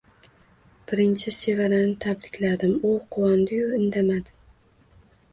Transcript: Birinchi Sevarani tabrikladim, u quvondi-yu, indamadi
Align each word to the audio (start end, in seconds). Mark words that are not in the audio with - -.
Birinchi 0.91 1.33
Sevarani 1.39 1.91
tabrikladim, 2.05 2.71
u 2.91 2.93
quvondi-yu, 3.17 3.67
indamadi 3.81 4.35